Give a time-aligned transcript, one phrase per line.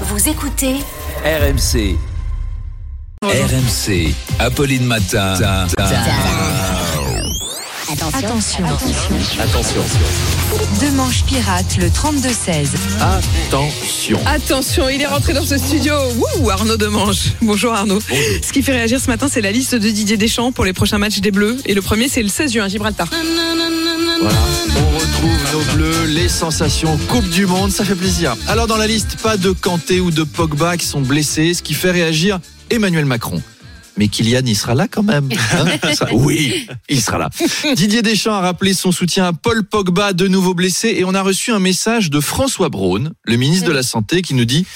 [0.00, 0.74] Vous écoutez
[1.24, 1.96] RMC.
[3.22, 4.12] RMC.
[4.40, 5.34] Apolline Matin.
[8.12, 8.64] Attention.
[9.40, 9.82] Attention.
[10.80, 12.70] Deux manches pirates, le 32-16.
[13.00, 14.18] Attention.
[14.26, 15.94] Attention, il est rentré dans ce studio.
[16.16, 17.32] Wouh, Arnaud Demange.
[17.40, 18.00] Bonjour Arnaud.
[18.00, 20.98] Ce qui fait réagir ce matin, c'est la liste de Didier Deschamps pour les prochains
[20.98, 21.58] matchs des Bleus.
[21.66, 23.08] Et le premier, c'est le 16 juin, Gibraltar.
[24.20, 24.38] Voilà,
[25.24, 28.36] retrouve nos bleus, les sensations Coupe du Monde, ça fait plaisir.
[28.46, 31.72] Alors dans la liste, pas de Kanté ou de Pogba qui sont blessés, ce qui
[31.72, 33.42] fait réagir Emmanuel Macron.
[33.96, 35.28] Mais Kylian, il sera là quand même.
[35.52, 37.30] hein Ça, oui, il sera là.
[37.74, 41.22] Didier Deschamps a rappelé son soutien à Paul Pogba, de nouveau blessé, et on a
[41.22, 44.66] reçu un message de François Braun, le ministre de la Santé, qui nous dit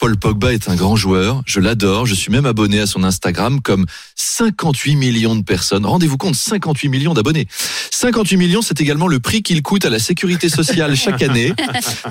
[0.00, 3.60] Paul Pogba est un grand joueur, je l'adore, je suis même abonné à son Instagram
[3.60, 3.84] comme
[4.16, 5.84] 58 millions de personnes.
[5.84, 7.46] Rendez-vous compte, 58 millions d'abonnés.
[7.90, 11.52] 58 millions, c'est également le prix qu'il coûte à la sécurité sociale chaque année.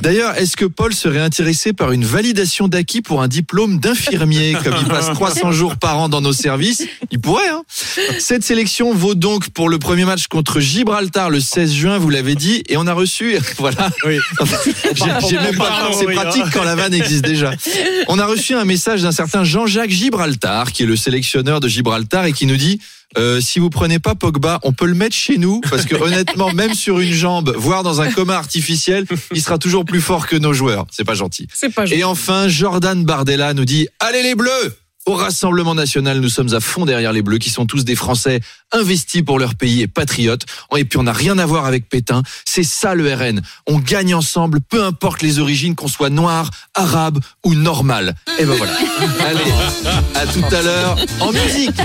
[0.03, 4.75] D'ailleurs, est-ce que Paul serait intéressé par une validation d'acquis pour un diplôme d'infirmier, comme
[4.79, 6.85] il passe 300 jours par an dans nos services?
[7.09, 7.63] Il pourrait, hein
[8.19, 12.35] Cette sélection vaut donc pour le premier match contre Gibraltar le 16 juin, vous l'avez
[12.35, 13.89] dit, et on a reçu, voilà.
[14.05, 17.51] J'ai j'ai même pas, c'est pratique quand la vanne existe déjà.
[18.07, 22.25] On a reçu un message d'un certain Jean-Jacques Gibraltar, qui est le sélectionneur de Gibraltar
[22.25, 22.79] et qui nous dit
[23.17, 26.53] euh, si vous prenez pas Pogba, on peut le mettre chez nous parce que honnêtement,
[26.53, 30.35] même sur une jambe, voire dans un coma artificiel, il sera toujours plus fort que
[30.35, 30.85] nos joueurs.
[30.91, 31.47] C'est pas gentil.
[31.53, 31.99] C'est pas gentil.
[31.99, 34.75] Et enfin, Jordan Bardella nous dit Allez les Bleus
[35.09, 38.41] Au Rassemblement National, nous sommes à fond derrière les Bleus, qui sont tous des Français
[38.71, 40.43] investis pour leur pays et patriotes.
[40.77, 42.21] Et puis on n'a rien à voir avec Pétain.
[42.45, 43.41] C'est ça le RN.
[43.65, 48.13] On gagne ensemble, peu importe les origines, qu'on soit noir, arabe ou normal.
[48.37, 48.71] Et ben voilà.
[49.27, 49.51] Allez,
[50.13, 51.81] à tout à l'heure en musique.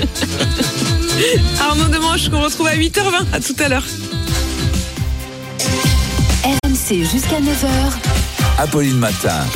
[1.60, 3.32] Arnaud Demange qu'on retrouve à 8h20.
[3.32, 3.84] À tout à l'heure.
[6.44, 8.58] RMC jusqu'à 9h.
[8.58, 9.46] Apolline Matin.